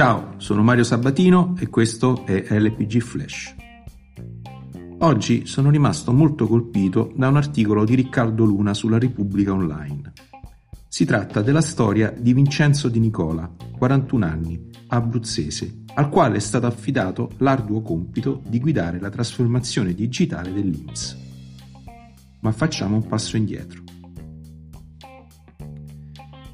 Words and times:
Ciao, 0.00 0.36
sono 0.38 0.62
Mario 0.62 0.82
Sabatino 0.82 1.54
e 1.58 1.68
questo 1.68 2.24
è 2.24 2.58
LPG 2.58 3.00
Flash. 3.00 3.54
Oggi 5.00 5.44
sono 5.44 5.68
rimasto 5.68 6.10
molto 6.10 6.46
colpito 6.46 7.12
da 7.14 7.28
un 7.28 7.36
articolo 7.36 7.84
di 7.84 7.96
Riccardo 7.96 8.46
Luna 8.46 8.72
sulla 8.72 8.98
Repubblica 8.98 9.52
Online. 9.52 10.10
Si 10.88 11.04
tratta 11.04 11.42
della 11.42 11.60
storia 11.60 12.14
di 12.16 12.32
Vincenzo 12.32 12.88
Di 12.88 12.98
Nicola, 12.98 13.54
41 13.76 14.24
anni, 14.24 14.70
abruzzese, 14.86 15.82
al 15.92 16.08
quale 16.08 16.36
è 16.36 16.40
stato 16.40 16.64
affidato 16.64 17.32
l'arduo 17.36 17.82
compito 17.82 18.40
di 18.48 18.58
guidare 18.58 18.98
la 19.00 19.10
trasformazione 19.10 19.92
digitale 19.92 20.50
dell'INPS. 20.50 21.18
Ma 22.40 22.52
facciamo 22.52 22.96
un 22.96 23.06
passo 23.06 23.36
indietro. 23.36 23.89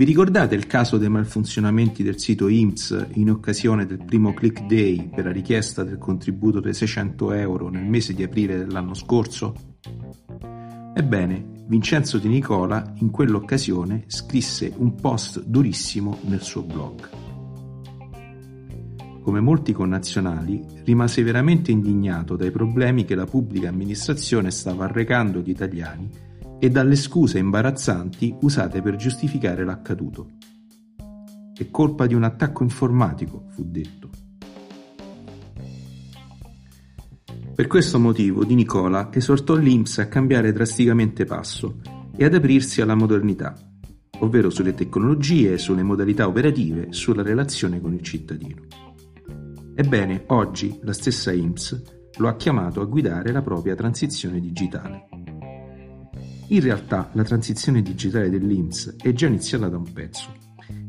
Vi 0.00 0.06
ricordate 0.06 0.54
il 0.54 0.66
caso 0.66 0.96
dei 0.96 1.10
malfunzionamenti 1.10 2.02
del 2.02 2.18
sito 2.18 2.48
IMSS 2.48 3.08
in 3.16 3.28
occasione 3.28 3.84
del 3.84 4.02
primo 4.02 4.32
click 4.32 4.64
day 4.64 5.10
per 5.14 5.26
la 5.26 5.30
richiesta 5.30 5.84
del 5.84 5.98
contributo 5.98 6.58
dei 6.58 6.72
600 6.72 7.32
euro 7.32 7.68
nel 7.68 7.84
mese 7.84 8.14
di 8.14 8.22
aprile 8.22 8.56
dell'anno 8.56 8.94
scorso? 8.94 9.54
Ebbene, 10.94 11.64
Vincenzo 11.66 12.16
Di 12.16 12.28
Nicola 12.28 12.94
in 13.00 13.10
quell'occasione 13.10 14.04
scrisse 14.06 14.72
un 14.74 14.94
post 14.94 15.42
durissimo 15.44 16.20
nel 16.22 16.40
suo 16.40 16.62
blog. 16.62 17.10
Come 19.22 19.40
molti 19.40 19.74
connazionali, 19.74 20.64
rimase 20.84 21.22
veramente 21.22 21.72
indignato 21.72 22.36
dai 22.36 22.50
problemi 22.50 23.04
che 23.04 23.14
la 23.14 23.26
pubblica 23.26 23.68
amministrazione 23.68 24.50
stava 24.50 24.84
arrecando 24.84 25.40
agli 25.40 25.50
italiani 25.50 26.29
e 26.60 26.70
dalle 26.70 26.94
scuse 26.94 27.38
imbarazzanti 27.38 28.36
usate 28.42 28.82
per 28.82 28.96
giustificare 28.96 29.64
l'accaduto. 29.64 30.32
È 31.54 31.70
colpa 31.70 32.06
di 32.06 32.14
un 32.14 32.22
attacco 32.22 32.62
informatico, 32.62 33.46
fu 33.48 33.64
detto. 33.64 34.10
Per 37.54 37.66
questo 37.66 37.98
motivo 37.98 38.44
Di 38.44 38.54
Nicola 38.54 39.10
esortò 39.12 39.54
l'Inps 39.54 39.98
a 39.98 40.08
cambiare 40.08 40.52
drasticamente 40.52 41.24
passo 41.24 41.80
e 42.16 42.24
ad 42.24 42.34
aprirsi 42.34 42.80
alla 42.80 42.94
modernità, 42.94 43.54
ovvero 44.20 44.50
sulle 44.50 44.74
tecnologie, 44.74 45.58
sulle 45.58 45.82
modalità 45.82 46.26
operative, 46.26 46.92
sulla 46.92 47.22
relazione 47.22 47.80
con 47.80 47.94
il 47.94 48.02
cittadino. 48.02 48.66
Ebbene, 49.74 50.24
oggi 50.28 50.78
la 50.82 50.92
stessa 50.92 51.32
IMSS 51.32 51.82
lo 52.16 52.28
ha 52.28 52.36
chiamato 52.36 52.80
a 52.80 52.86
guidare 52.86 53.32
la 53.32 53.42
propria 53.42 53.74
transizione 53.74 54.40
digitale. 54.40 55.19
In 56.52 56.60
realtà 56.62 57.10
la 57.12 57.22
transizione 57.22 57.80
digitale 57.80 58.28
dell'INPS 58.28 58.96
è 58.96 59.12
già 59.12 59.28
iniziata 59.28 59.68
da 59.68 59.76
un 59.76 59.92
pezzo 59.92 60.34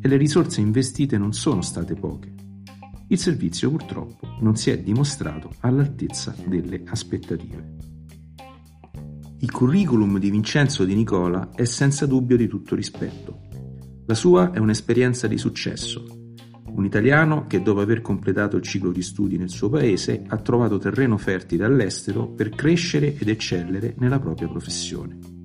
e 0.00 0.08
le 0.08 0.16
risorse 0.16 0.62
investite 0.62 1.18
non 1.18 1.34
sono 1.34 1.60
state 1.60 1.92
poche. 1.94 2.32
Il 3.08 3.18
servizio 3.18 3.68
purtroppo 3.68 4.26
non 4.40 4.56
si 4.56 4.70
è 4.70 4.78
dimostrato 4.78 5.50
all'altezza 5.60 6.34
delle 6.46 6.82
aspettative. 6.86 7.76
Il 9.40 9.50
curriculum 9.50 10.18
di 10.18 10.30
Vincenzo 10.30 10.86
Di 10.86 10.94
Nicola 10.94 11.50
è 11.54 11.66
senza 11.66 12.06
dubbio 12.06 12.38
di 12.38 12.48
tutto 12.48 12.74
rispetto. 12.74 13.40
La 14.06 14.14
sua 14.14 14.52
è 14.52 14.58
un'esperienza 14.58 15.26
di 15.26 15.36
successo. 15.36 16.32
Un 16.68 16.86
italiano 16.86 17.46
che 17.46 17.60
dopo 17.60 17.80
aver 17.80 18.00
completato 18.00 18.56
il 18.56 18.62
ciclo 18.62 18.92
di 18.92 19.02
studi 19.02 19.36
nel 19.36 19.50
suo 19.50 19.68
paese 19.68 20.22
ha 20.26 20.38
trovato 20.38 20.78
terreno 20.78 21.18
fertile 21.18 21.66
all'estero 21.66 22.32
per 22.32 22.48
crescere 22.48 23.14
ed 23.18 23.28
eccellere 23.28 23.94
nella 23.98 24.18
propria 24.18 24.48
professione. 24.48 25.39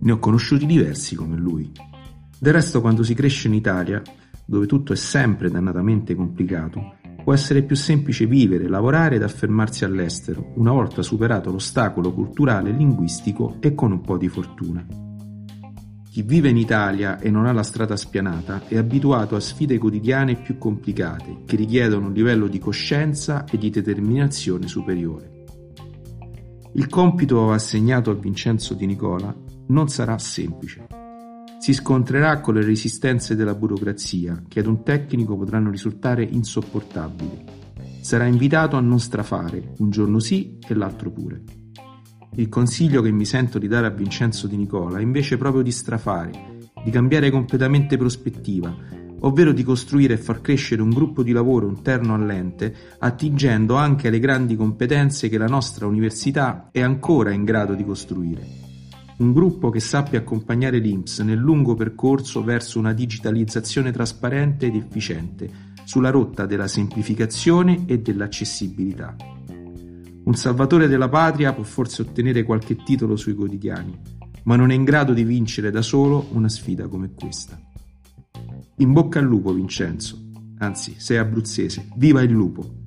Ne 0.00 0.12
ho 0.12 0.18
conosciuti 0.18 0.66
diversi 0.66 1.14
come 1.14 1.36
lui. 1.36 1.70
Del 2.38 2.52
resto 2.52 2.80
quando 2.80 3.02
si 3.02 3.14
cresce 3.14 3.48
in 3.48 3.54
Italia, 3.54 4.02
dove 4.44 4.66
tutto 4.66 4.92
è 4.92 4.96
sempre 4.96 5.50
dannatamente 5.50 6.14
complicato, 6.14 6.94
può 7.24 7.34
essere 7.34 7.62
più 7.62 7.74
semplice 7.74 8.26
vivere, 8.26 8.68
lavorare 8.68 9.16
ed 9.16 9.22
affermarsi 9.22 9.84
all'estero, 9.84 10.52
una 10.56 10.70
volta 10.70 11.02
superato 11.02 11.50
l'ostacolo 11.50 12.12
culturale 12.12 12.70
linguistico 12.70 13.56
e 13.58 13.74
con 13.74 13.90
un 13.90 14.00
po' 14.00 14.16
di 14.16 14.28
fortuna. 14.28 14.86
Chi 16.08 16.22
vive 16.22 16.48
in 16.50 16.56
Italia 16.56 17.18
e 17.18 17.28
non 17.28 17.46
ha 17.46 17.52
la 17.52 17.64
strada 17.64 17.96
spianata 17.96 18.68
è 18.68 18.76
abituato 18.76 19.34
a 19.34 19.40
sfide 19.40 19.76
quotidiane 19.76 20.36
più 20.36 20.56
complicate, 20.56 21.42
che 21.44 21.56
richiedono 21.56 22.06
un 22.06 22.12
livello 22.12 22.46
di 22.46 22.58
coscienza 22.58 23.44
e 23.44 23.58
di 23.58 23.70
determinazione 23.70 24.68
superiore. 24.68 25.44
Il 26.74 26.88
compito 26.88 27.50
assegnato 27.50 28.10
a 28.10 28.14
Vincenzo 28.14 28.74
Di 28.74 28.86
Nicola 28.86 29.34
non 29.68 29.88
sarà 29.88 30.18
semplice. 30.18 30.86
Si 31.58 31.72
scontrerà 31.72 32.40
con 32.40 32.54
le 32.54 32.64
resistenze 32.64 33.34
della 33.34 33.54
burocrazia, 33.54 34.42
che 34.46 34.60
ad 34.60 34.66
un 34.66 34.82
tecnico 34.82 35.36
potranno 35.36 35.70
risultare 35.70 36.22
insopportabili. 36.22 37.44
Sarà 38.00 38.26
invitato 38.26 38.76
a 38.76 38.80
non 38.80 39.00
strafare, 39.00 39.72
un 39.78 39.90
giorno 39.90 40.20
sì 40.20 40.58
e 40.64 40.74
l'altro 40.74 41.10
pure. 41.10 41.42
Il 42.34 42.48
consiglio 42.48 43.02
che 43.02 43.10
mi 43.10 43.24
sento 43.24 43.58
di 43.58 43.66
dare 43.66 43.86
a 43.86 43.90
Vincenzo 43.90 44.46
Di 44.46 44.56
Nicola 44.56 44.98
è 44.98 45.02
invece 45.02 45.38
proprio 45.38 45.62
di 45.62 45.72
strafare, 45.72 46.58
di 46.84 46.90
cambiare 46.90 47.30
completamente 47.30 47.96
prospettiva, 47.96 48.72
ovvero 49.20 49.52
di 49.52 49.64
costruire 49.64 50.14
e 50.14 50.18
far 50.18 50.42
crescere 50.42 50.82
un 50.82 50.90
gruppo 50.90 51.22
di 51.22 51.32
lavoro 51.32 51.66
interno 51.66 52.14
all'ente, 52.14 52.72
attingendo 52.98 53.74
anche 53.74 54.08
alle 54.08 54.20
grandi 54.20 54.54
competenze 54.54 55.28
che 55.28 55.38
la 55.38 55.46
nostra 55.46 55.86
università 55.86 56.68
è 56.70 56.82
ancora 56.82 57.32
in 57.32 57.42
grado 57.42 57.74
di 57.74 57.84
costruire 57.84 58.65
un 59.18 59.32
gruppo 59.32 59.70
che 59.70 59.80
sappia 59.80 60.18
accompagnare 60.18 60.78
l'INPS 60.78 61.20
nel 61.20 61.38
lungo 61.38 61.74
percorso 61.74 62.44
verso 62.44 62.78
una 62.78 62.92
digitalizzazione 62.92 63.90
trasparente 63.90 64.66
ed 64.66 64.74
efficiente, 64.74 65.50
sulla 65.84 66.10
rotta 66.10 66.46
della 66.46 66.66
semplificazione 66.66 67.84
e 67.86 68.00
dell'accessibilità. 68.00 69.16
Un 70.24 70.34
salvatore 70.34 70.88
della 70.88 71.08
patria 71.08 71.52
può 71.52 71.62
forse 71.62 72.02
ottenere 72.02 72.42
qualche 72.42 72.76
titolo 72.76 73.16
sui 73.16 73.34
quotidiani, 73.34 73.96
ma 74.42 74.56
non 74.56 74.70
è 74.70 74.74
in 74.74 74.84
grado 74.84 75.12
di 75.12 75.24
vincere 75.24 75.70
da 75.70 75.82
solo 75.82 76.26
una 76.32 76.48
sfida 76.48 76.88
come 76.88 77.12
questa. 77.14 77.58
In 78.78 78.92
bocca 78.92 79.20
al 79.20 79.24
lupo, 79.24 79.52
Vincenzo. 79.52 80.18
Anzi, 80.58 80.94
sei 80.98 81.18
abruzzese. 81.18 81.88
Viva 81.96 82.22
il 82.22 82.32
lupo! 82.32 82.84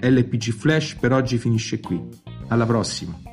LPG 0.00 0.50
Flash 0.50 0.94
per 0.94 1.12
oggi 1.12 1.38
finisce 1.38 1.80
qui. 1.80 2.02
Alla 2.48 2.66
prossima! 2.66 3.29